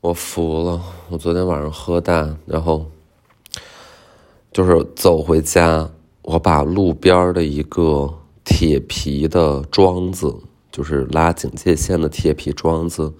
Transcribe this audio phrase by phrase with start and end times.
[0.00, 0.82] 我服了！
[1.10, 2.90] 我昨天晚上喝大，然后
[4.50, 5.90] 就是走回家，
[6.22, 10.34] 我把路边的一个铁皮的桩子，
[10.72, 13.12] 就是拉警戒线的铁皮桩子，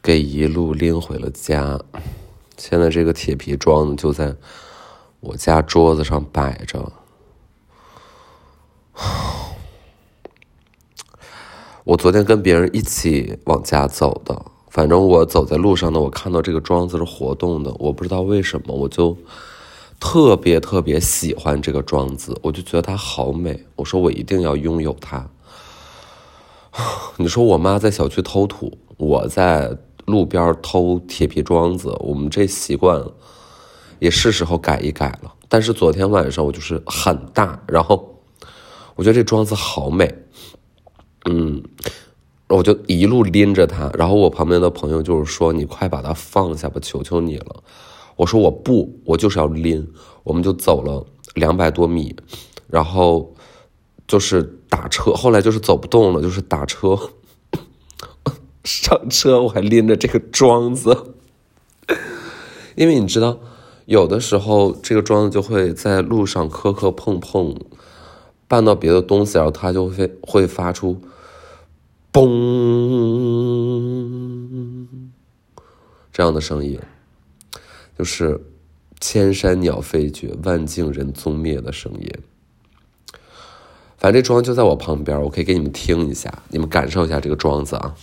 [0.00, 1.78] 给一路拎回了家。
[2.56, 4.34] 现在这个铁皮桩子就在
[5.20, 6.90] 我家桌子上摆着。
[11.84, 14.42] 我昨天跟别人一起往家走的，
[14.76, 19.16] 反正我走在路上呢，我看到这个桩子是活动的，我不知道为什么，我就
[19.98, 25.26] 特别特别喜欢这个桩子，我就觉得它好美，我说我一定要拥有它。
[27.16, 29.74] 你说我妈在小区偷土，我在
[30.04, 33.02] 路边偷铁皮桩子，我们这习惯
[33.98, 35.32] 也是时候改一改了。
[35.48, 38.20] 但是昨天晚上我就是很大，然后
[38.94, 40.14] 我觉得这桩子好美。
[42.48, 47.62] 我就一路拎着它，然后我旁边的朋友就是说：“你快把它放下吧，求求你了。”
[48.14, 49.86] 我说：“我不，我就是要拎。”
[50.22, 52.14] 我们就走了两百多米，
[52.68, 53.34] 然后
[54.08, 56.98] 就是打车，后来就是走不动了，就是打车
[58.64, 61.14] 上车，我还拎着这个桩子，
[62.74, 63.38] 因为你知道，
[63.84, 67.56] 有的时候这个桩子就会在路上磕磕碰碰，
[68.48, 71.00] 绊到别的东西，然后它就会会发出。
[72.16, 72.24] 嘣，
[76.10, 76.80] 这样的声音，
[77.98, 78.40] 就是
[78.98, 82.10] 千山鸟飞绝，万径人踪灭的声音。
[83.98, 87.94] 反正这庄就在我旁边，我可以给你们听一下，你们感受一下这个庄子啊。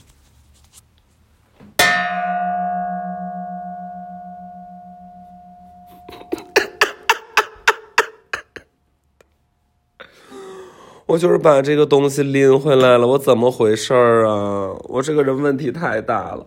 [11.05, 14.73] 我就是把这个东西拎回来了，我怎么回事儿啊？
[14.85, 16.45] 我这个人问题太大了。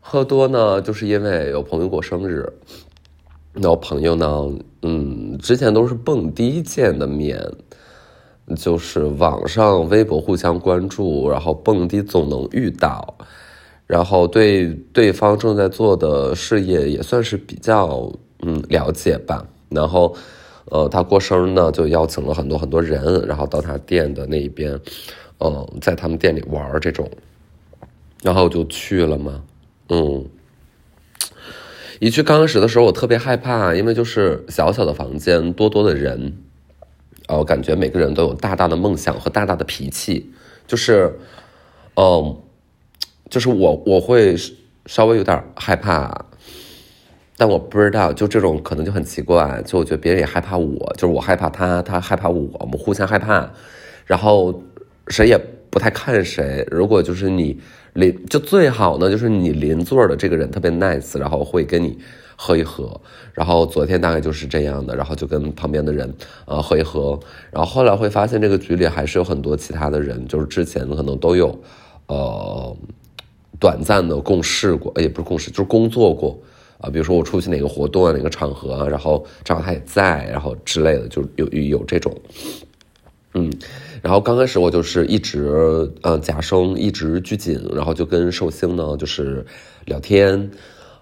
[0.00, 2.52] 喝多呢，就是因为有朋友过生日。
[3.54, 4.48] 那我朋友呢，
[4.82, 7.44] 嗯，之前都是蹦迪见的面，
[8.56, 13.16] 就是网上、微博互相关注，然后蹦迪总能遇到，
[13.88, 20.14] 然后对对方正在做的事业也算是比较嗯了解吧，然后。
[20.66, 24.78] 呃，他过生日呢，就邀请了很多很多人，然后到他店的那一边，
[25.38, 27.10] 嗯，在他们店里玩这种，
[28.22, 29.42] 然后就去了嘛，
[29.88, 30.24] 嗯，
[31.98, 36.38] 一去刚开始的时候，我特别害怕，因为就是小小的房间，多多的人，
[37.26, 40.32] 呃，感觉每个人都有大大的梦想和大大的脾气，
[40.66, 41.18] 就是，
[41.96, 42.38] 嗯，
[43.28, 44.36] 就是我我会
[44.86, 46.26] 稍微有点害怕。
[47.42, 49.60] 但我不知道，就这种可能就很奇怪。
[49.66, 53.50] 就我觉得别人也害怕我，就是我害怕他，他害怕我，我们互相害怕，
[54.06, 54.62] 然后
[55.08, 55.36] 谁也
[55.68, 56.64] 不太看谁。
[56.70, 57.58] 如果就是你
[57.94, 61.98] 邻，就最好呢，就是你邻座的这个人特别 nice，然后会跟你
[62.36, 63.00] 喝一喝。
[63.32, 66.14] 然后昨天大概就是这样的，然后就跟旁边的人
[66.44, 67.18] 呃喝一喝。
[67.50, 71.60] 然后后来会发现这个局里还是有很多其他的人，就是之前可能都有
[72.06, 72.76] 呃
[73.58, 76.38] 短暂的共事过，也不是共事，就是工作过。
[76.82, 82.12] 啊，比如说我出席哪个活动啊，哪个场合啊，然后正好他也在，然后之类的，就有有这种，
[83.34, 83.50] 嗯，
[84.02, 89.46] 然后刚开始我就是一直呃假声一直拘谨，然后就跟寿星呢就是
[89.84, 90.50] 聊天，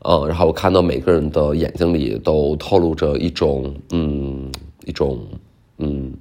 [0.04, 4.52] 嗯，然后我看到每个人的眼睛里都透露着一种嗯
[4.84, 5.26] 一种
[5.78, 6.12] 嗯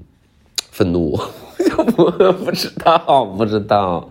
[0.71, 1.19] 愤怒，
[1.97, 4.09] 不不知道不知道，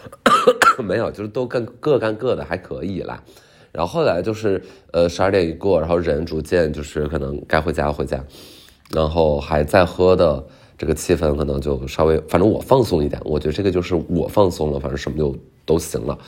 [0.82, 3.22] 没有，就是都干各干各的，还可以啦。
[3.72, 4.60] 然后后来就是，
[4.92, 8.20] 呃，十二点一过，然后人逐渐就是可能该回家回家，
[8.90, 10.44] 然后还在喝的
[10.76, 16.18] 这个气氛可能就稍微，反正我放松一点，我觉得这个就是我放松了，反正什么就都行了。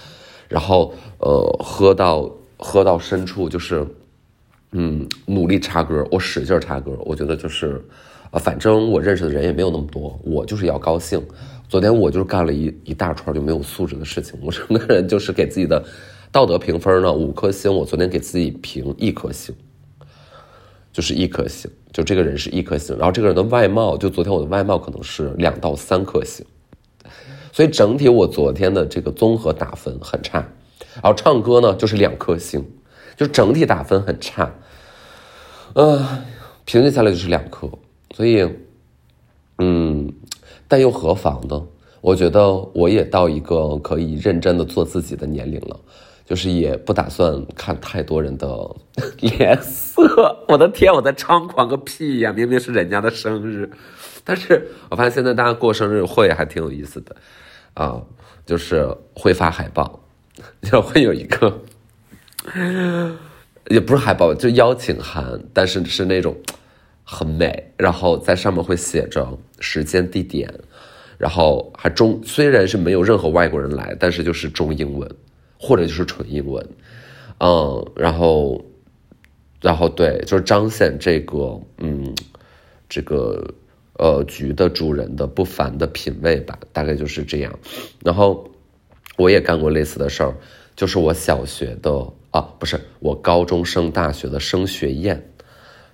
[0.48, 3.84] 然后呃，喝到喝到深处就是，
[4.70, 7.84] 嗯，努力插歌，我使劲插歌，我觉得就是，
[8.30, 11.20] 啊，反正我认识的人也没有那么多，我就是要高兴。
[11.68, 15.82] 昨天我就是干了一一大串就没有素质的事情，我整个人就是给自己的。
[16.32, 17.12] 道德评分呢？
[17.12, 17.72] 五颗星。
[17.72, 19.54] 我昨天给自己评一颗星，
[20.90, 21.70] 就是一颗星。
[21.92, 26.44] 就这个人是一颗星，然后这个人的外貌，就昨天我的外貌可能是两到三颗星。
[27.52, 30.38] 所以整体我昨天的这个综合打分很差。
[30.94, 32.66] 然后唱歌呢，就是两颗星，
[33.14, 34.50] 就整体打分很差。
[35.74, 36.24] 呃，
[36.64, 37.68] 平均下来就是两颗。
[38.14, 38.48] 所以，
[39.58, 40.10] 嗯，
[40.66, 41.62] 但又何妨呢？
[42.00, 45.78] 我觉得我也到一个可以认真的做自己的年龄了。
[46.24, 48.48] 就是也不打算看太多人的
[49.20, 52.32] 脸色，我的天，我在猖狂个屁呀！
[52.32, 53.70] 明明是人家的生日，
[54.24, 57.16] 但是我发现现在大家过生日会还挺有意思的，
[57.74, 58.00] 啊，
[58.46, 60.00] 就是会发海报，
[60.62, 61.60] 就会有一个
[63.68, 66.36] 也不是海报，就邀请函，但是是那种
[67.04, 70.52] 很美，然后在上面会写着时间地点，
[71.18, 75.08] 然后还中虽然是没有任何外国人来，但是就是中英文
[75.62, 76.66] 或者就是纯英文，
[77.38, 78.64] 嗯，然后
[79.60, 82.12] 然后对，就是彰显这个嗯
[82.88, 83.54] 这个
[83.96, 87.56] 呃局的主人的不凡的品味吧，大概就是这样。
[88.00, 88.50] 然后
[89.16, 90.34] 我也干过类似的事儿，
[90.74, 92.12] 就是我小学的。
[92.32, 95.22] 啊，不是我高中升大学的升学宴，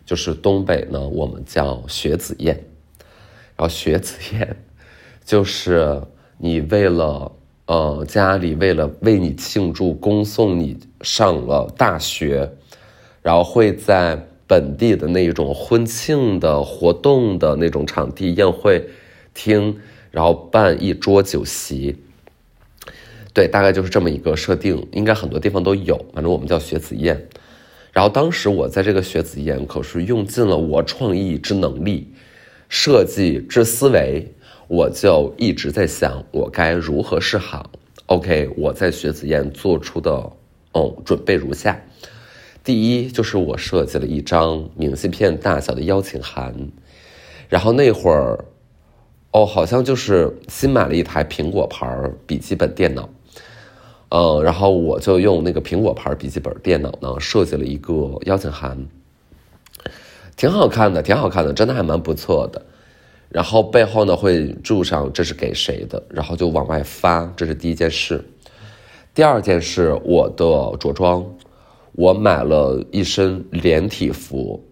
[0.07, 2.55] 就是东北呢，我们叫学子宴。
[3.57, 4.57] 然后学子宴，
[5.27, 6.01] 就是
[6.39, 7.33] 你为了
[7.69, 12.51] 呃家里为了为你庆祝恭送你上了大学，
[13.21, 18.89] 然后会在本地的那种婚庆的活动的那种场地宴会
[19.35, 19.79] 厅，
[20.11, 21.95] 然后办一桌酒席。
[23.35, 25.95] 对，大概就是这么一个设定，应该很多地方都有。
[26.15, 27.29] 反正我们叫学子宴。
[27.93, 32.11] 然后当时我在这个学子宴，可是用尽了我创意之能力、
[32.71, 34.33] 设计之思维，
[34.69, 37.71] 我就一直在想我该如何是好。
[38.07, 40.11] OK，我在学子宴做出的
[40.73, 41.81] 哦准备如下：
[42.63, 46.55] 第一，就是我设计了一张明信片大小的邀请函。
[47.49, 48.45] 然后那会儿，
[49.33, 51.87] 哦，好像就是新买了一台苹果牌
[52.27, 53.09] 笔记本电脑。
[54.11, 58.87] 嗯，然后我就用那个苹果牌笔记本电脑呢，设计了一个邀请函，
[60.37, 62.65] 挺好看的，挺好看的，真的还蛮不错的。
[63.29, 68.25] 然后背后呢会注上这是给谁的，然后就往外发，这是第一件事。
[69.15, 70.45] 第二件事，我的
[70.79, 71.25] 着装，
[71.93, 74.65] 我买了一身连体服，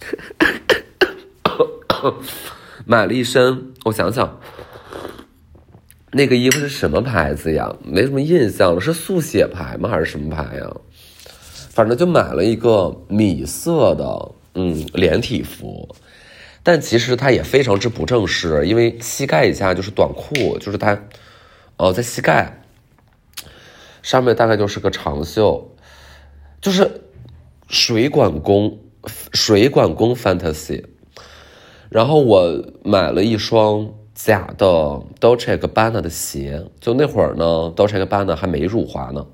[2.84, 4.38] 买了一身，我想想。
[6.10, 7.74] 那个衣服是什么牌子呀？
[7.84, 9.88] 没什么印象了，是速写牌吗？
[9.88, 10.76] 还是什么牌呀？
[11.70, 15.88] 反正就买了一个米色的，嗯，连体服，
[16.62, 21.00] 但其实它也非常之不正式，因为膝盖以下就是短裤，就是它，
[21.76, 22.62] 哦，在膝盖
[24.02, 25.74] 上面大概就是个长袖，
[26.60, 27.02] 就是
[27.68, 28.78] 水管工，
[29.32, 30.84] 水管工 fantasy。
[31.88, 33.94] 然后我买了一双。
[34.18, 34.66] 假的
[35.20, 37.44] Dolce Gabbana 的鞋，就那会儿呢
[37.76, 39.24] ，Dolce Gabbana 还没辱华呢，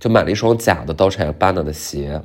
[0.00, 2.22] 就买了一双假的 Dolce Gabbana 的鞋，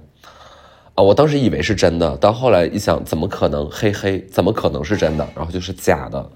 [0.95, 3.69] 啊，我当时以为是真的，到后来一想，怎么可能？
[3.69, 5.27] 嘿嘿，怎么可能是真的？
[5.35, 6.29] 然后就是假的，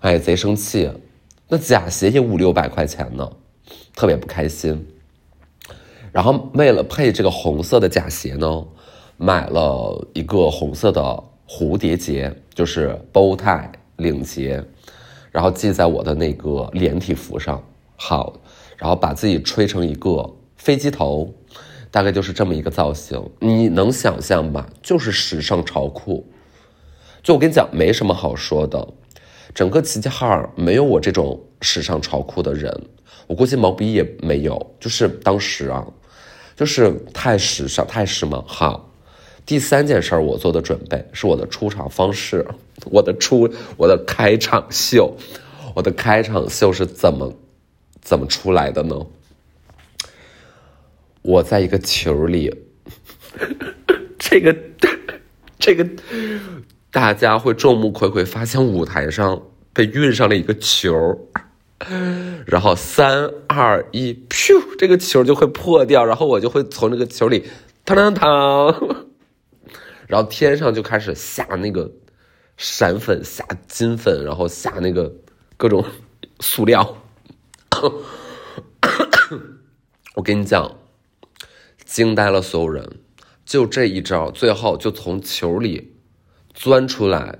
[0.00, 0.90] 哎，贼生气，
[1.48, 3.30] 那假鞋也五六百块钱呢，
[3.94, 4.86] 特别不开心。
[6.12, 8.64] 然后为了配这个红色的假鞋呢，
[9.16, 13.70] 买了一个红色的蝴蝶结，就是 bow tie。
[13.96, 14.62] 领结，
[15.30, 17.64] 然后系在我的那个连体服上，
[17.96, 18.30] 好，
[18.76, 21.32] 然后把自己吹成一个飞机头，
[21.96, 24.68] 大概就是这么一个造型，你能想象吧？
[24.82, 26.30] 就是时尚潮酷。
[27.22, 28.86] 就我跟你讲，没什么好说的，
[29.54, 32.70] 整个齐齐哈尔没有我这种时尚潮酷的人，
[33.26, 35.86] 我估计毛不易也没有，就是当时啊，
[36.54, 38.92] 就是太时尚，太时髦，好。
[39.46, 42.46] 第三件事儿，我做的准备是我的出场方式，
[42.90, 43.48] 我的出
[43.78, 45.16] 我的开场秀，
[45.74, 47.32] 我的开场秀是怎么
[48.02, 49.06] 怎么出来的呢？
[51.26, 52.54] 我在一个球里，
[54.16, 54.56] 这个
[55.58, 55.84] 这个
[56.92, 61.28] 大家会众目睽睽发现舞台上被运上了一个球，
[62.46, 67.44] 然后三二一，噗，这个球就会破掉，然后我就会从这个球里，
[67.84, 69.06] 当当当。
[70.06, 71.90] 然后天上就开始下那个
[72.56, 75.12] 闪粉，下金粉，然后下那个
[75.56, 75.84] 各种
[76.38, 77.02] 塑料。
[80.14, 80.76] 我跟你讲，
[81.86, 82.86] 惊呆了所有人。
[83.46, 85.94] 就这一招，最后就从球里
[86.52, 87.38] 钻出来。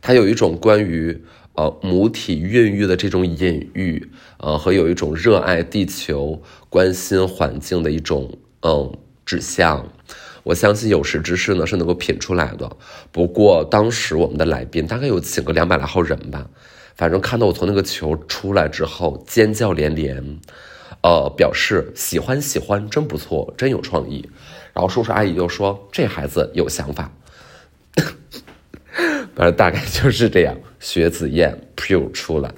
[0.00, 4.08] 他有一种关于呃母体孕育的这种隐喻，
[4.38, 9.88] 呃和有一种热爱地球、关心环境的一种嗯指向。
[10.44, 12.76] 我相信有识之士呢是能够品出来的。
[13.10, 16.48] 不过当时我们的来宾大概有请个两百来号人吧，
[16.94, 20.38] 反正看到我从那个球出来之后，尖叫连连，
[21.06, 24.28] 呃，表示喜欢喜欢，真不错，真有创意。
[24.72, 27.12] 然后叔叔阿姨又说这孩子有想法，
[29.36, 30.56] 反正大概就是这样。
[30.80, 32.52] 学子宴噗出来，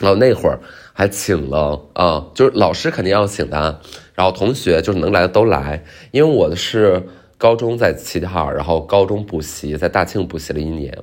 [0.00, 0.58] 然后那会儿
[0.92, 3.80] 还请了啊，就是老师肯定要请的。
[4.14, 7.00] 然后同学就是能来的都来，因为我是
[7.38, 10.98] 高中在齐齐哈尔，然后高中补习在大庆补习了一年，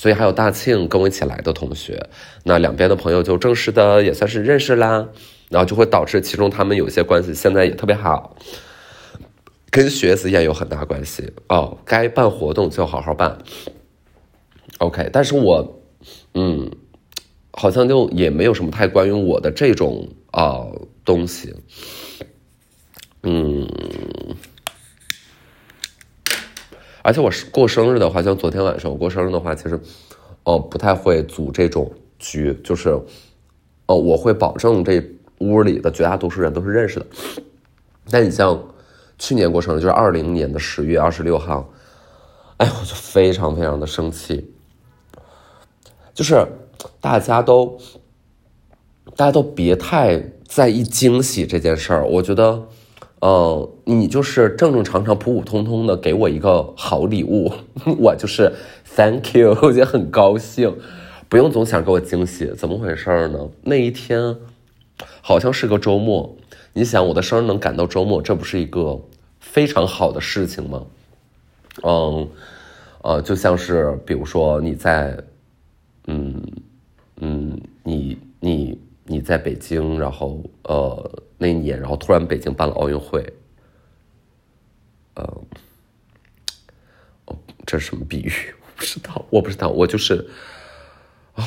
[0.00, 2.08] 所以还有大庆跟我一起来的同学，
[2.44, 5.06] 那两边的朋友就正式的也算是认识啦，
[5.50, 8.34] 然后就会导致其中他们有些关系现在也特别好，
[9.68, 11.76] 跟学子也有很大关系哦。
[11.84, 13.36] 该办活动就好好办
[14.78, 15.10] ，OK。
[15.12, 15.82] 但是我，
[16.32, 16.70] 嗯，
[17.52, 20.64] 好像就也没有什么太关于我的这种啊
[21.04, 21.54] 东西，
[23.22, 23.68] 嗯。
[27.02, 29.80] 而且我是过生日的话，像昨天晚上我过生日的话，其实，
[30.44, 32.90] 哦，不太会组这种局，就是，
[33.86, 35.02] 哦，我会保证这
[35.38, 37.06] 屋里的绝大多数人都是认识的。
[38.10, 38.62] 但你像
[39.18, 41.72] 去年过生日，就是二零年的十月二十六号，
[42.58, 44.52] 哎，我就非常非常的生气，
[46.12, 46.46] 就是
[47.00, 47.78] 大家都，
[49.16, 52.68] 大家都别太在意惊喜这件事儿，我觉得。
[53.20, 57.52] 呃，你就是正正常常、普普通通的给我一个好礼物，
[58.00, 58.50] 我就是
[58.96, 60.74] thank you，我觉得很高兴，
[61.28, 63.50] 不用总想给我惊喜，怎么回事呢？
[63.62, 64.36] 那一天
[65.20, 66.34] 好像是个周末，
[66.72, 68.98] 你想我的生日能赶到周末，这不是一个
[69.38, 70.82] 非常好的事情吗？
[71.82, 72.26] 嗯，
[73.02, 75.14] 呃，就像是比如说你在，
[76.06, 76.42] 嗯
[77.20, 78.79] 嗯，你你。
[79.10, 83.20] 你在北京，然后呃那一年，然后突然北京办了奥运会，
[85.14, 85.24] 呃，
[87.24, 87.36] 哦，
[87.66, 88.32] 这是什么比喻？
[88.78, 90.24] 我不知道，我不知道，我就是
[91.34, 91.44] 啊，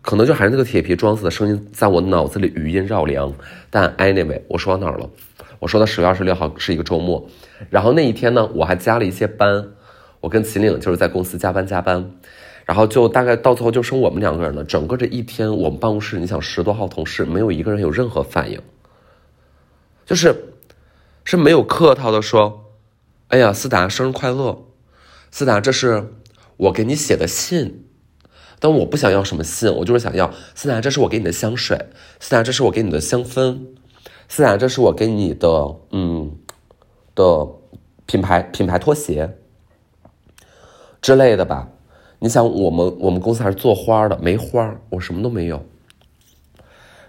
[0.00, 3.34] 可能就还是那个铁皮装死的声音在我脑子里余音绕梁。
[3.68, 5.10] 但 anyway，我说到哪儿了？
[5.58, 7.28] 我说到十月二十六号是一个周末，
[7.68, 9.72] 然后那一天呢，我还加了一些班，
[10.20, 12.12] 我跟秦岭就是在公司加班加班。
[12.64, 14.64] 然后就大概到最后就剩我们两个人了。
[14.64, 18.60] 整个这一天，我们办公室你想十多号同事，没有一个人有任何反应，
[20.06, 20.54] 就是
[21.24, 22.72] 是没有客套的说
[23.28, 24.64] ：“哎呀，思达生日快乐，
[25.30, 26.12] 思达这是
[26.56, 27.86] 我给你写的信。”
[28.60, 31.88] 但我不想要什么信，我就是想要思达，这是我给你的香水，
[32.20, 33.58] 思达，这是我给你的香氛，
[34.28, 35.48] 思达，这是我给你的
[35.90, 36.38] 嗯
[37.16, 37.48] 的
[38.06, 39.36] 品牌品牌拖鞋
[41.00, 41.68] 之类的吧。
[42.22, 45.60] 你想，我们我们公司还是做花的，没花，我什么都没有。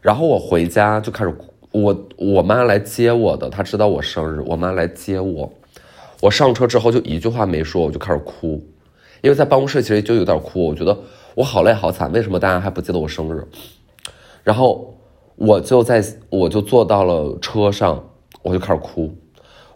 [0.02, 5.54] 然后我回家就开始哭，我我妈来接我的，她知道我生日，我妈来接我。
[6.20, 8.60] 我上车之后就一句话没说，我就开始哭，
[9.22, 10.98] 因为在办公室其实就有点哭，我觉得
[11.36, 13.48] 我好累好惨，为什么大家还不记得我生日？
[14.42, 14.96] 然后
[15.36, 18.04] 我就在我就坐到了车上，
[18.42, 19.14] 我就开始哭。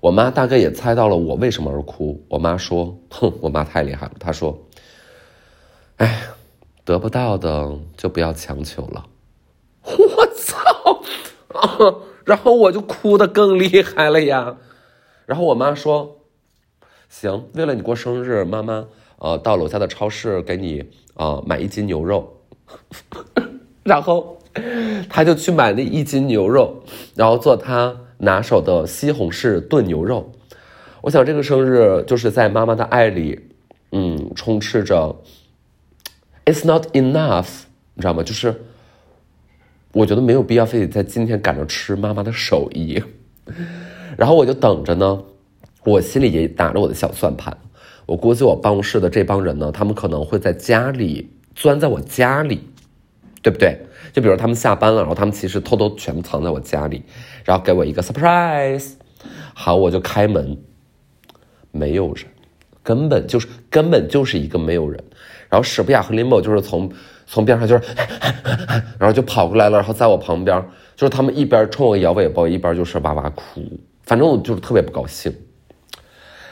[0.01, 4.57] 我妈大概也猜到了我为什么而哭，我妈说：“哼，我妈太厉害了。”她说。
[5.97, 6.21] 哎，
[6.85, 9.05] 得不到的就不要强求了。
[9.83, 12.01] 我操！
[12.25, 14.57] 然后我就哭的更厉害了呀。
[15.25, 16.17] 然后我妈说
[17.09, 18.85] ：“行，为了你过生日，妈妈
[19.17, 20.83] 呃到楼下的超市给你
[21.15, 22.41] 呃买一斤牛肉。”
[23.83, 24.37] 然后
[25.09, 26.83] 他就去买那一斤牛肉，
[27.15, 30.31] 然后做他拿手的西红柿炖牛肉。
[31.01, 33.49] 我想这个生日就是在妈妈的爱里，
[33.93, 35.15] 嗯，充斥着。
[36.47, 38.23] It's not enough，你知道吗？
[38.23, 38.55] 就是
[39.91, 43.03] 我觉得没有必要非得在今天赶着吃妈妈的手艺，
[44.15, 45.21] 然后我就等着呢。
[45.83, 47.55] 我心里也打着我的小算盘，
[48.05, 52.61] 我估计我办公室的这帮人呢，他们可能会在家里钻在我家里，
[53.41, 53.77] 对不对？
[54.13, 57.03] 就比如他们下班了，然后他们其实偷偷全部藏在我家里，
[57.43, 58.93] 然后给我一个 surprise。
[59.53, 60.57] 好，我就开门，
[61.71, 62.25] 没有人，
[62.83, 65.03] 根本就是根本就是一个没有人。
[65.49, 66.91] 然后史布雅和林某就是从
[67.25, 67.83] 从边上就是，
[68.99, 70.61] 然后就跑过来了，然后在我旁边，
[70.95, 73.61] 就是他们一边冲我摇尾巴，一边就是哇哇哭，
[74.03, 75.33] 反正我就是特别不高兴。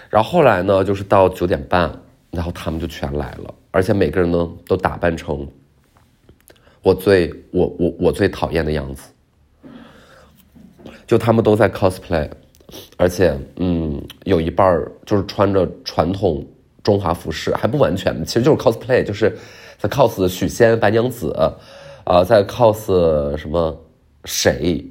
[0.09, 1.91] 然后后来呢，就是到九点半，
[2.31, 5.45] 然后他们就全来了，而且每个人呢都打扮成
[6.81, 9.09] 我最我我我最讨厌的样子，
[11.05, 12.29] 就他们都在 cosplay，
[12.95, 16.45] 而且嗯，有一半就是穿着传统。
[16.85, 19.35] 中华服饰还不完全，其实就是 cosplay，就是
[19.79, 21.33] 在 cos 许仙、白娘子，
[22.05, 23.75] 啊，在 cos 什么
[24.23, 24.85] 谁？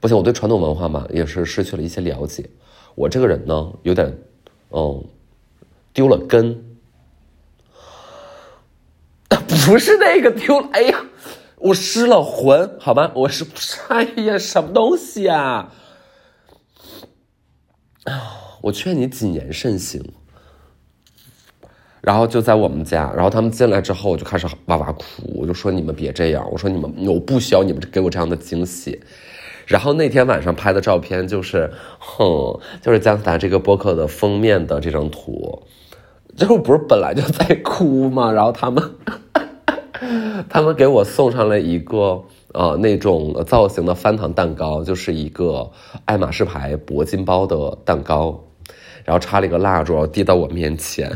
[0.00, 2.50] 不行，我对传统文化嘛也是失去了一些了解。
[2.94, 4.18] 我这个人呢，有点
[4.68, 5.02] 嗯
[5.94, 6.62] 丢了根，
[9.66, 11.06] 不是那个丢了，哎呀，
[11.56, 13.10] 我失了魂，好吗？
[13.14, 13.46] 我是
[13.88, 15.72] 哎呀，什么东西啊？
[18.04, 20.04] 啊，我劝你谨言慎行。
[22.08, 28.98] 然后就在我们家，然后他们进来之后，我就开始哇哇哭，我就说你们别这样，我说你们我不需要你们给我这样的惊喜。
[29.66, 35.62] 然后那天晚上拍的照片就是，哼，就是姜思达这个博客的封面的这张图，
[36.34, 38.32] 就不是本来就在哭吗？
[38.32, 38.82] 然后他们，
[40.48, 42.24] 他们给我送上了一个
[42.54, 45.70] 呃那种造型的翻糖蛋糕，就是一个
[46.06, 48.44] 爱马仕牌铂金包的蛋糕，
[49.04, 51.12] 然后插了一个蜡烛，然后递到我面前，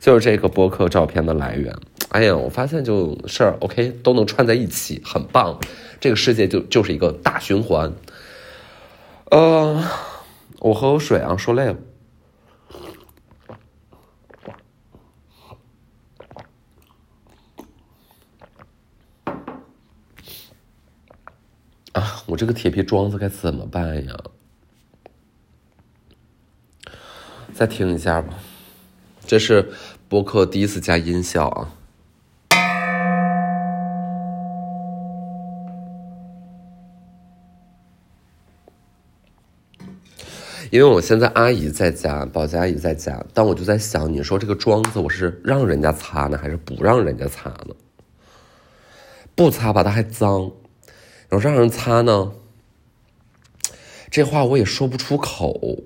[0.00, 1.72] 就是这个播客照片的来源。
[2.08, 5.60] 哎呀，我发现就事 OK 都能串在一起，很棒。
[6.00, 7.92] 这个世界就就是一个大循环。
[9.30, 9.84] 呃，
[10.58, 11.76] 我喝口水啊，说累了。
[21.92, 24.16] 啊，我这个铁皮桩子该怎么办呀？
[27.52, 28.38] 再听一下吧，
[29.30, 29.70] 这是
[30.08, 31.72] 播客第一次加音效啊。
[40.72, 47.76] 因为我现在阿姨在家，保洁阿姨在家，但我就在想，你说这个桩子我是让人家擦呢，还是不让人家擦呢？
[49.36, 50.50] 不擦吧，它还脏。
[51.28, 52.32] 然后让人擦呢，
[54.10, 55.84] 这话我也说不出口。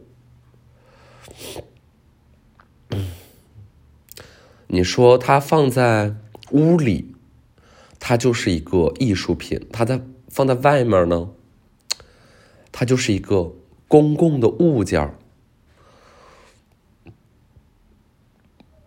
[4.75, 6.17] 你说它放在
[6.51, 7.15] 屋里，
[8.01, 11.31] 它就是一个艺术品；它在放在外面呢，
[12.73, 13.53] 它就是一个
[13.87, 15.17] 公共的物件。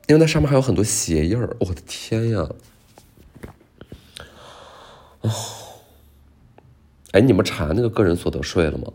[0.08, 2.50] 因为那上面还有很多鞋印儿，我的天呀！
[5.22, 5.32] 哦。
[7.12, 8.91] 哎，你们查那个个人所得税了吗？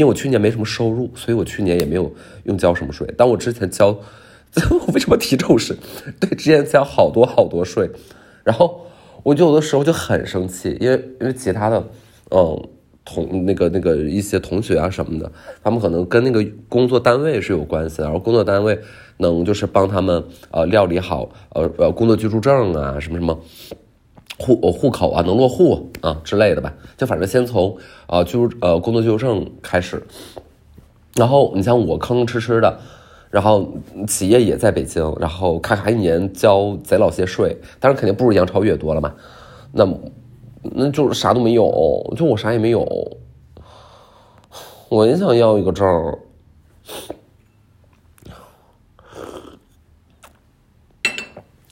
[0.00, 2.10] 因为我去年没什么收入，所以我去年也没有
[2.44, 3.06] 用交什么税。
[3.18, 3.88] 但我之前交，
[4.70, 5.76] 我为什么提这种事？
[6.18, 7.90] 对，之前交好多好多税，
[8.42, 8.86] 然后
[9.22, 11.86] 我就有的时候就很生气，因为因为其他的，
[12.30, 12.68] 嗯，
[13.04, 15.30] 同那个那个一些同学啊什么的，
[15.62, 18.80] 他们可能跟那个工作单位是有关系，然后工作单位
[19.18, 23.38] 能就是帮他们呃料理好呃呃工作居住证啊什么什么。
[24.40, 30.02] 户户口啊，能落户啊之类的吧，就反正先从呃居住呃工作居住证开始，
[31.14, 32.80] 然后你像我吭吭哧哧的，
[33.30, 33.68] 然后
[34.08, 39.14] 企业也在北京，然后咔咔一年交贼老些税，当然肯定不如杨超越多了嘛，
[39.72, 39.86] 那
[40.62, 41.64] 那就是啥都没有，
[42.16, 42.86] 就我啥也没有，
[44.88, 46.18] 我也想要一个证。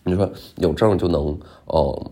[0.04, 2.10] 你说有证就能哦，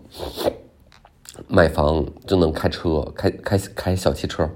[1.47, 4.47] 买房就能开车，开开开小汽车，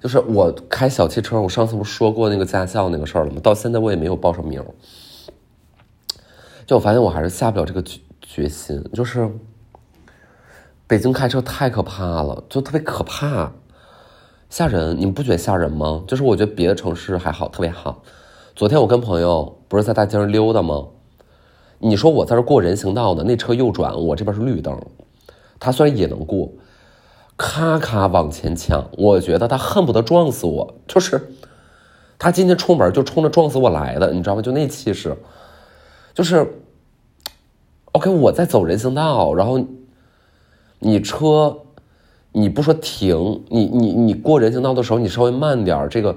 [0.00, 1.40] 就是我开小汽车。
[1.40, 3.40] 我上次不是说过那个驾校那个事儿了吗？
[3.42, 4.64] 到现在我也没有报上名。
[6.66, 8.82] 就我发现我还是下不了这个决决心。
[8.94, 9.30] 就是
[10.86, 13.52] 北京开车太可怕了，就特别可怕，
[14.48, 14.98] 吓人。
[14.98, 16.02] 你们不觉得吓人吗？
[16.06, 18.02] 就是我觉得别的城市还好，特别好。
[18.56, 20.86] 昨天我跟朋友不是在大街上溜达吗？
[21.82, 24.78] 你说我在这过人行道呢，那车右转，我这边是绿灯，
[25.58, 26.52] 他虽然也能过，
[27.38, 31.32] 咔咔往前抢，我觉得他恨不得撞死我，就是
[32.18, 34.42] 他今天出门就冲着撞死我来的，你知道吗？
[34.42, 35.16] 就那气势，
[36.12, 36.46] 就是
[37.92, 39.58] ，OK，我在走人行道，然后
[40.80, 41.62] 你车
[42.32, 46.14] 你不说停，你你你过人行道的时候你稍微慢点，这个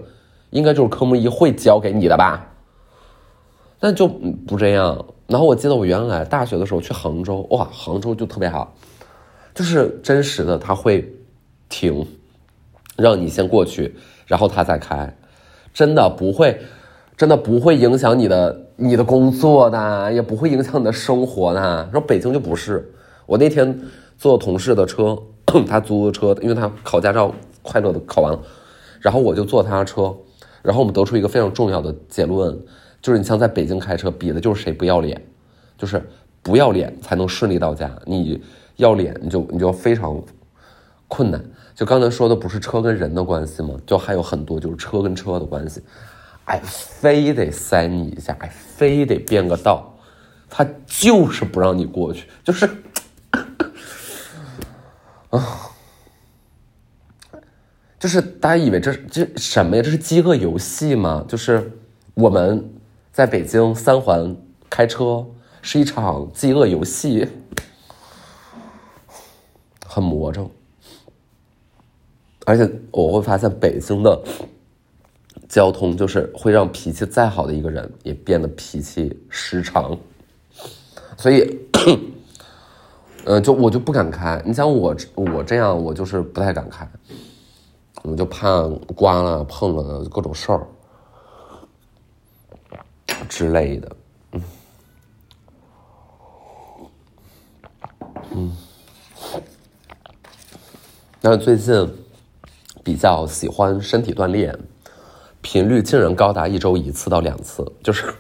[0.49, 2.49] 应该就是科目一会教给你的吧？
[3.79, 5.05] 但就不这样。
[5.33, 8.71] 然后我记得我原来大学的时候去杭州，哇，杭州就特别好，
[9.55, 11.11] 就是真实的他会
[11.69, 12.05] 停，
[12.97, 13.95] 让你先过去，
[14.27, 15.11] 然后他再开，
[15.73, 16.61] 真的不会，
[17.17, 21.59] 真的不会影响你的你的工作的，也不会影响你的生活的。
[21.59, 22.93] 然后北京就不是，
[23.25, 23.81] 我那天
[24.19, 25.17] 坐同事的车，
[25.67, 28.39] 他租的车，因为他考驾照快乐的考完了，
[28.99, 30.15] 然后我就坐他的车，
[30.61, 32.55] 然后我们得出一个非常重要的结论。
[33.03, 35.21] 就是你像在北京开车，比的就是谁不要脸，
[35.77, 36.01] 就是
[36.41, 37.91] 不要脸才能顺利到家。
[38.05, 38.41] 你
[38.77, 40.23] 要脸，你就你就非常
[41.09, 41.43] 困难。
[41.75, 43.75] 就刚才说的不是车跟人的关系吗？
[43.85, 45.83] 就还有很多就是车跟车的关系。
[46.45, 49.93] 哎，非得塞你一下，哎，非得变个道，
[50.49, 52.69] 他就是不让你过去，就是
[55.29, 55.69] 啊，
[57.99, 59.83] 就是大家以为这这什么呀？
[59.83, 61.25] 这是饥饿游戏吗？
[61.27, 61.69] 就是
[62.13, 62.63] 我们。
[63.13, 64.35] 在北京三环
[64.71, 65.23] 开车
[65.61, 67.27] 是一场饥饿游戏，
[69.85, 70.49] 很魔怔。
[72.43, 74.19] 而且我会发现，北京的
[75.47, 79.95] 交通就是会让脾气再好的一个人也变得脾气失常。
[81.15, 81.59] 所以，
[83.25, 84.41] 呃，就我就不敢开。
[84.43, 86.89] 你像我，我这样，我就是不太敢开，
[88.01, 90.67] 我就怕刮了、碰了各种事儿。
[93.33, 93.95] 之类的，
[94.33, 94.43] 嗯，
[98.35, 98.51] 嗯。
[101.19, 101.89] 但是最近
[102.83, 104.55] 比较喜欢身体锻炼，
[105.41, 108.13] 频率竟然高达一周一次到两次， 就是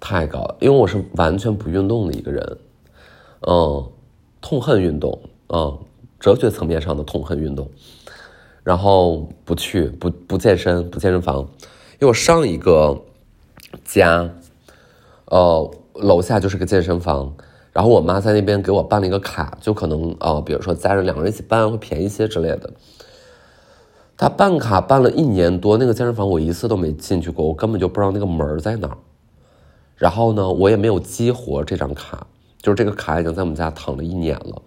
[0.00, 0.56] 太高了。
[0.58, 2.58] 因为我是完全不运动的一个人，
[3.40, 3.86] 嗯，
[4.40, 5.78] 痛恨运动，嗯，
[6.18, 7.70] 哲学层面上的痛恨运动，
[8.64, 12.98] 然后不去不不健身不健身房，因为我上一个
[13.92, 14.30] 家，
[15.24, 17.34] 呃，楼下就是个健身房。
[17.72, 22.72] 然后我妈在那边给我办了一个卡，就可能呃，比如说家人两个人一起办会便宜一些之类的。
[24.16, 28.98] 她办卡办了一年多，那个健身房我一次都没进去过，我根本就不知道那个门在哪儿。
[29.96, 32.26] 然后呢，我也没有激活这张卡，
[32.60, 34.62] 就是这个卡已经在我们家躺了一年了。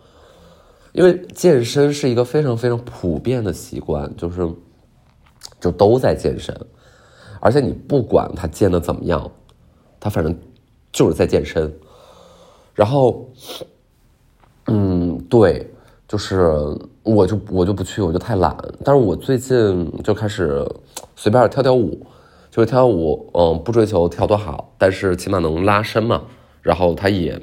[0.92, 4.48] 因为健身是一个非常非常普遍的习惯，就是
[5.60, 6.56] 就都在健身，
[7.44, 9.30] 而且你不管他健的怎么样，
[10.00, 10.34] 他反正
[10.94, 11.70] 就是在健身。
[12.74, 13.30] 然后，
[14.68, 15.70] 嗯，对，
[16.08, 16.50] 就是
[17.04, 18.56] 我就我就不去，我就太懒。
[18.82, 20.66] 但是我最近就开始
[21.18, 22.08] 随便跳跳舞，
[22.50, 26.24] 就是跳舞，嗯，不追求跳多好，但是起码能拉伸嘛。
[26.62, 27.38] 然后它也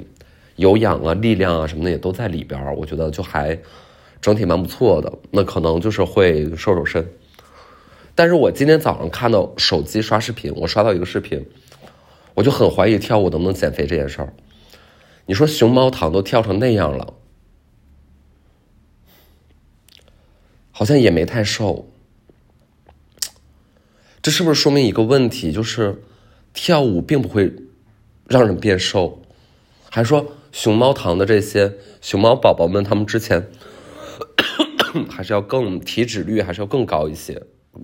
[0.55, 3.55] 有氧啊、力量啊什么的也都在里边我觉得就还
[4.19, 5.13] 整体蛮不错的。
[5.29, 7.07] 那可能就是会瘦瘦身。
[8.13, 11.45] 但是我今天早上看到手机刷视频，我刷到一个视频，
[12.33, 14.33] 我就很怀疑跳舞能不能减肥这件事儿。
[15.25, 17.13] 你说熊猫糖都跳成那样了，
[20.71, 21.89] 好像也没太瘦，
[24.21, 25.51] 这是不是说明一个问题？
[25.51, 26.03] 就是
[26.53, 27.53] 跳舞并不会
[28.27, 29.21] 让人变瘦，
[29.89, 33.49] 还说熊猫糖的这些熊猫宝宝们，他们之前
[35.09, 37.41] 还是要更体脂率还是要更高一些，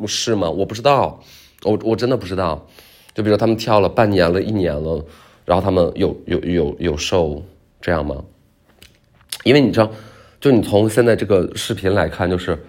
[0.08, 0.50] 是吗？
[0.50, 1.22] 我不知道，
[1.64, 2.68] 我我真的不知道。
[3.14, 5.04] 就比如他们跳了半年了，一年了。
[5.46, 7.42] 然后他们有有有有瘦
[7.80, 8.24] 这样吗？
[9.44, 9.90] 因为你知道，
[10.42, 12.62] 就你从现在这个视频来看，就是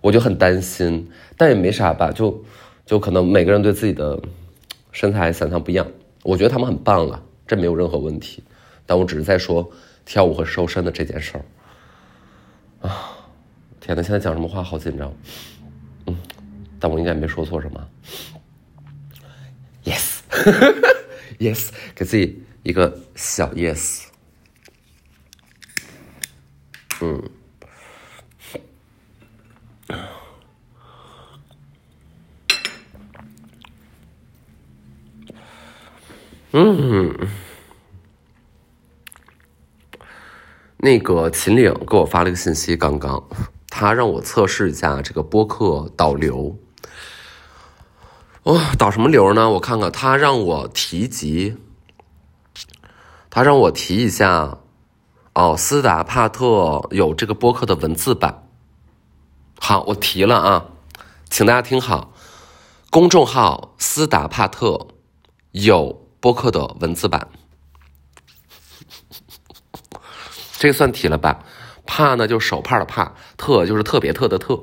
[0.00, 2.42] 我就很担心，但也没啥吧，就
[2.86, 4.18] 就可能每个人对自己的
[4.92, 5.86] 身材想象不一样。
[6.22, 8.42] 我觉得他们很棒了，这没有任何问题。
[8.86, 9.70] 但我只是在说
[10.06, 11.44] 跳舞和瘦身的这件事儿
[12.88, 13.14] 啊！
[13.78, 15.12] 天呐，现在讲什么话好紧张。
[16.06, 16.16] 嗯，
[16.82, 17.88] 但我应该没说错什么。
[19.84, 20.18] Yes。
[21.38, 24.06] Yes，给自己一个小 Yes。
[27.00, 27.30] 嗯，
[36.52, 37.28] 嗯，
[40.76, 43.28] 那个秦岭给我发了个信息，刚刚
[43.68, 46.56] 他让我测试一下这个播客导流。
[48.44, 49.50] 哇，导什么流呢？
[49.50, 51.56] 我看看，他让我提及，
[53.30, 54.58] 他让我提一下，
[55.32, 58.48] 哦，斯达帕特有这个播客的文字版。
[59.60, 60.66] 好，我提了啊，
[61.30, 62.12] 请大家听好，
[62.90, 64.88] 公众号斯达帕特
[65.52, 67.28] 有播客的文字版，
[70.58, 71.44] 这算提了吧？
[71.86, 74.60] 帕呢，就是手帕的帕，特就是特别特的特。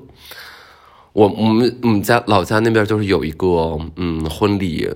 [1.14, 4.88] 我我们我们家老家那边就是有一个嗯婚礼，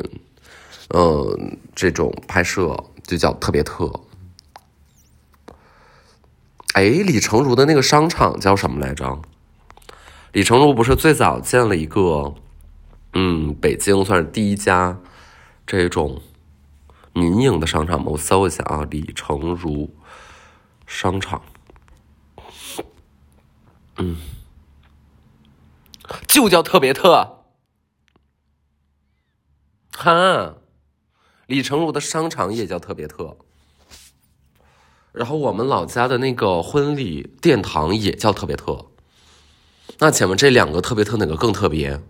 [0.89, 3.91] 嗯这种拍摄就叫特别特。
[6.73, 9.21] 哎，李成儒的那个商场叫什么来着？
[10.32, 12.36] 李成儒不是最早建了一个，
[13.13, 14.99] 嗯，北京算是第一家
[15.67, 16.21] 这种
[17.13, 18.08] 民营的商场吗？
[18.12, 19.93] 我搜一下啊，李成儒
[20.86, 21.41] 商场，
[23.97, 24.17] 嗯。
[26.28, 27.43] 就叫特别特，
[29.91, 30.56] 哈，
[31.47, 33.38] 李成儒的商场也叫特别特，
[35.12, 38.88] 然后我们老家的那个婚礼殿堂也叫特别特，
[39.99, 42.02] 那请问这两个特别特哪个更特别？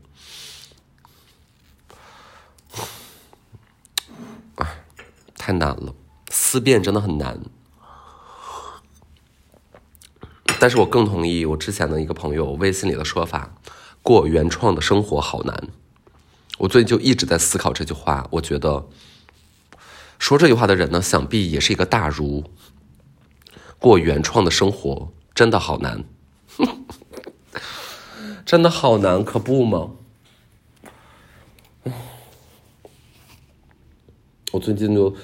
[4.56, 4.84] 哎，
[5.36, 5.94] 太难了，
[6.30, 7.42] 思辨真的很难。
[10.60, 13.56] 但是我更同意我之前的一个朋友微信里的说法。
[14.04, 15.70] 过原创的生活好难，
[16.58, 18.28] 我最近就一直在思考这句话。
[18.32, 18.86] 我觉得
[20.20, 22.44] 说这句话的人呢，想必也是一个大儒。
[23.80, 26.04] 过原创的生活真的好难，
[28.46, 29.92] 真的好难，可不吗？
[34.52, 35.16] 我最近就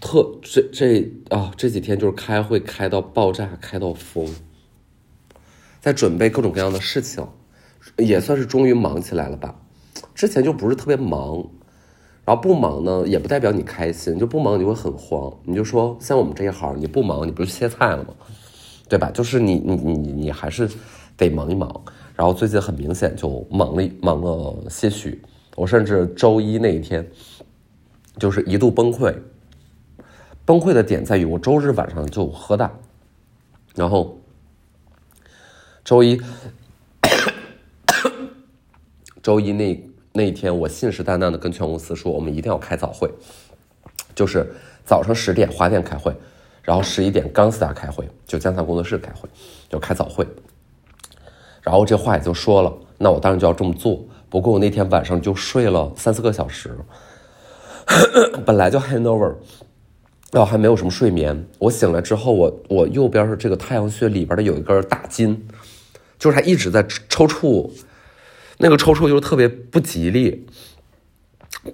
[0.00, 4.32] 特这这啊这几天就是开会开到爆炸，开到疯，
[5.80, 7.26] 在准备各种各样的事情。
[8.00, 9.54] 也算是终于忙起来了吧，
[10.14, 11.44] 之前就不是特别忙，
[12.24, 15.32] 然后不忙呢，也不代表你开心，就不忙你会很慌。
[15.44, 18.14] 你就说像我们这一行，你不忙，你不是歇菜了吗？
[18.88, 19.10] 对吧？
[19.12, 20.68] 就是你你你你还是
[21.16, 21.82] 得忙一忙。
[22.16, 25.22] 然后最近很明显就忙了忙了些许，
[25.56, 27.08] 我甚至周一那一天
[28.18, 29.14] 就是一度崩溃。
[30.44, 32.70] 崩溃的点在于我周日晚上就喝大，
[33.74, 34.18] 然后
[35.84, 36.20] 周一
[39.22, 39.90] 周一那。
[40.12, 43.08] 那一天，我信誓旦旦的跟全公司说，我们一定要开早会，
[44.12, 44.44] 就是
[44.84, 46.12] 早上十点华电开会，
[46.64, 49.28] 然后十一点钢斯达开会，就江仓工作室开会，
[49.68, 50.26] 就开早会。
[51.62, 54.04] 然后这话也就说了，那我当然就要这么做。
[54.28, 56.76] 不过我那天晚上就睡了三四个小时，
[58.44, 59.36] 本来就 hangover，
[60.32, 61.46] 然后还没有什么睡眠。
[61.60, 65.46] 我醒来之后，我我右边是这个太阳穴里边的有一根大筋，
[66.18, 67.70] 就是它一直在抽搐。
[68.62, 70.46] 那个抽搐就是特别不吉利、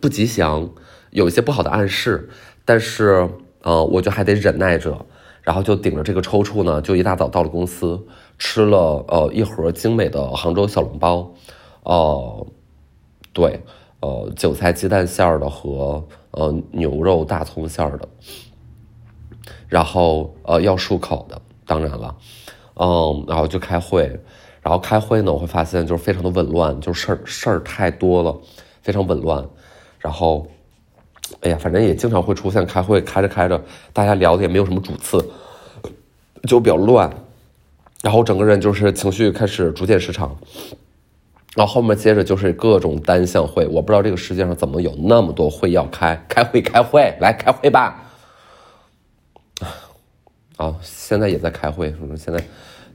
[0.00, 0.70] 不吉祥，
[1.10, 2.30] 有一些不好的暗示。
[2.64, 3.28] 但是，
[3.62, 5.04] 呃，我就还得忍耐着，
[5.42, 8.06] 然后就顶着这个抽搐呢，就一大早到了公司，
[8.38, 11.34] 吃了呃一盒精美的杭州小笼包，
[11.82, 12.46] 呃，
[13.32, 13.60] 对，
[13.98, 18.08] 呃，韭菜鸡蛋馅儿的和呃牛肉大葱馅儿的，
[19.68, 22.16] 然后呃要漱口的，当然了，
[22.74, 24.20] 嗯，然后就开会。
[24.66, 28.36] 然后开会呢，我会发现就是非常的紊乱，就事儿事儿太多了，
[28.82, 29.46] 非常紊乱。
[30.00, 30.44] 然后，
[31.42, 35.24] 哎呀，反正也经常会出现开会开着开着，大家聊的也没有什么主次，
[36.48, 37.08] 就比较乱。
[38.02, 40.36] 然后整个人就是情绪开始逐渐失常。
[41.54, 48.02] 然后后面接着就是各种单向会，我不知道这个世界上怎么有那么多会要开，开会开会来开会吧。
[50.56, 52.44] 啊，现在也在开会，现在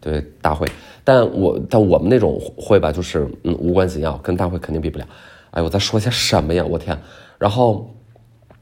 [0.01, 0.67] 对大会。
[1.03, 5.05] 但我但我们那种会吧，就是嗯无关紧要，跟大会肯定比不了。
[5.51, 6.65] 哎，我在说些什么呀？
[6.69, 6.97] 我天！
[7.37, 7.89] 然后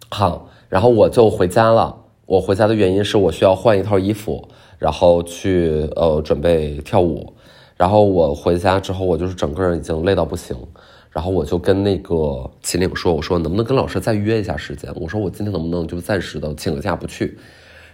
[0.10, 1.96] 好，然后我就回家了。
[2.26, 4.48] 我回家的原因是我需要换一套衣服，
[4.78, 7.34] 然后去呃准备跳舞。
[7.76, 10.56] 然后我回家之后，我就是整个人已经累到不行。
[11.12, 14.92] 然后我就跟那个秦岭说：“我说能不能跟老师再约一下时间？
[14.96, 17.38] 我说我今天能不能就暂时的请个假不去？”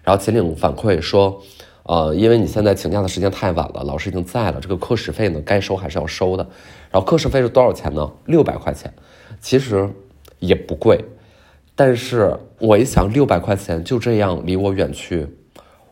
[0.03, 1.41] 然后秦岭反馈说。
[1.87, 6.43] 呃，因为你现在请假的时间太晚了，老师已经在了，这个课时费呢该收还是要收的。
[6.91, 8.11] 然后课时费是多少钱呢？
[8.25, 8.91] 六百块钱，
[9.39, 9.87] 其实
[10.39, 10.99] 也不贵。
[11.75, 15.27] 但是我一想，六百块钱就这样离我远去，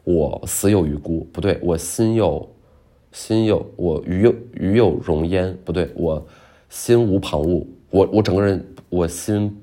[0.04, 1.28] 我死有余辜。
[1.32, 2.50] 不对，我心有
[3.12, 5.56] 心有我余有余有容焉。
[5.64, 6.26] 不对，我
[6.70, 7.68] 心无旁骛。
[7.92, 9.62] 我我整个人我心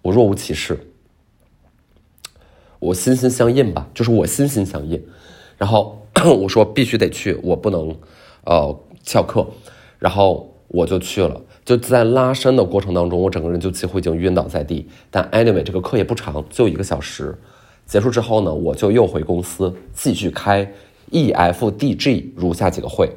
[0.00, 0.78] 我若无其事，
[2.78, 5.04] 我心心相印吧，就是我心心相印。
[5.62, 5.96] 然后
[6.42, 7.96] 我说必须得去，我不能，
[8.46, 9.46] 呃，翘课。
[10.00, 11.40] 然后我就去了。
[11.64, 14.88] 就在拉伸的过程当中，我整个人就几乎已经晕倒在地。
[15.08, 17.32] 但 anyway，这个课也不长，就一个小时。
[17.86, 20.68] 结束之后呢，我就又回公司继续开
[21.12, 23.08] EFDG 如下几个会。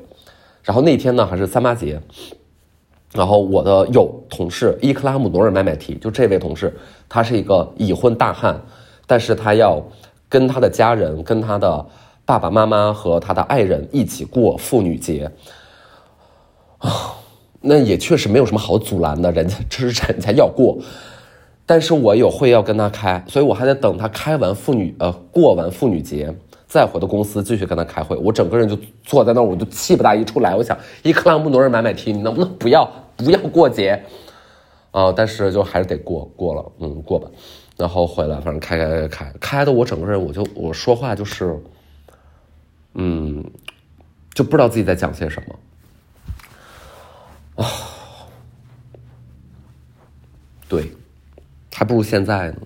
[0.61, 1.99] 然后那天呢还是三八节。
[3.11, 6.71] 然后我的有同事伊克拉姆·努尔麦麦提，就这位同事，
[7.09, 8.61] 他是一个已婚大汉，
[9.07, 9.83] 但是他要
[10.29, 11.83] 跟他的家人，跟他的。
[12.25, 15.29] 爸爸妈妈和他的爱人一起过妇女节，
[16.79, 17.13] 啊，
[17.61, 20.75] 那也确实没有什么好阻拦的，人家这是人家要过，
[21.67, 26.33] 但是我有会要跟他开，所以我还得等他开完妇女呃过完妇女节，
[26.67, 28.17] 再回到公司继续跟他开会。
[28.17, 30.55] 我整个人就坐在那儿，我就气不打一处来。
[30.55, 34.03] 我想，一克拉姆诺人买买提，你能不能不要不要过节
[34.89, 35.13] 啊？
[35.15, 37.27] 但是就还是得过过了，嗯，过吧。
[37.77, 41.55] 然后回来，反正开开开开开的，我整个人我就我说话就是。
[42.97, 43.43] 嗯，
[44.33, 47.69] 就不知道自己在讲些什么啊。
[50.67, 50.91] 对，
[51.73, 52.61] 还不如现在呢。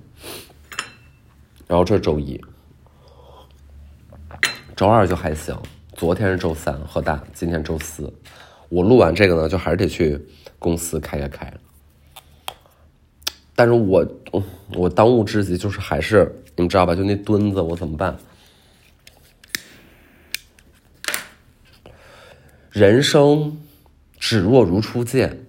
[1.68, 2.40] 然后这是周一，
[4.76, 5.56] 周二就还行。
[5.94, 7.22] 昨天是周三，喝大。
[7.34, 8.12] 今天周四，
[8.70, 10.20] 我录完这个呢，就还是得去
[10.58, 11.54] 公司开开开。
[13.56, 14.08] 但是我
[14.74, 16.96] 我当务之急就是还是你知道吧？
[16.96, 18.18] 就那墩子，我怎么办？
[22.80, 23.62] 人生
[24.18, 25.46] 只若如初见，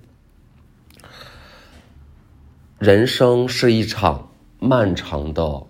[2.81, 5.69] 人生是一场漫长的，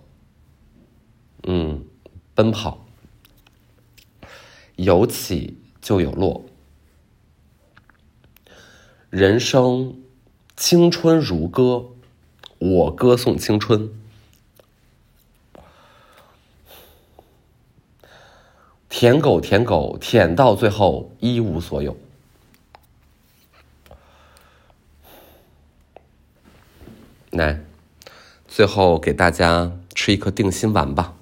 [1.42, 1.84] 嗯，
[2.34, 2.86] 奔跑，
[4.76, 6.46] 有起就有落。
[9.10, 10.00] 人生
[10.56, 11.90] 青春如歌，
[12.58, 13.90] 我歌颂青春。
[19.00, 21.96] 舔狗，舔狗，舔到最后一无所有。
[27.30, 27.60] 来，
[28.46, 31.14] 最后给大家吃一颗定心丸吧。